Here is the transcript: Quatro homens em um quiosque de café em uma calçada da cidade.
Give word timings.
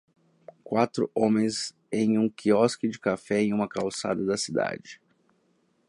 Quatro 0.63 1.11
homens 1.13 1.75
em 1.91 2.17
um 2.17 2.27
quiosque 2.27 2.89
de 2.89 2.99
café 2.99 3.39
em 3.43 3.53
uma 3.53 3.69
calçada 3.69 4.25
da 4.25 4.35
cidade. 4.35 4.99